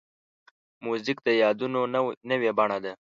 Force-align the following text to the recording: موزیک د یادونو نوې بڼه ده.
موزیک 0.85 1.17
د 1.25 1.29
یادونو 1.43 1.79
نوې 2.39 2.51
بڼه 2.57 2.77
ده. 2.83 2.93